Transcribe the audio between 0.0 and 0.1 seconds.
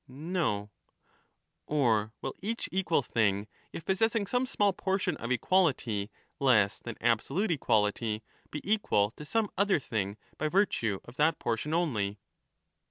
?^*f^'